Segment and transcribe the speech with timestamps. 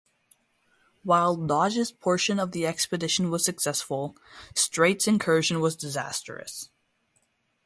[1.03, 4.17] While Dodge's portion of the expedition was successful,
[4.55, 6.71] Streight's incursion was disastrous.